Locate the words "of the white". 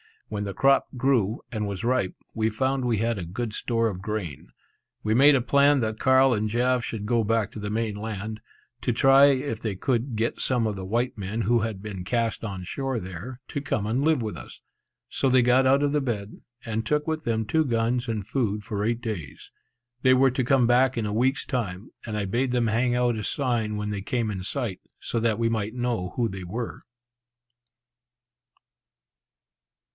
10.65-11.17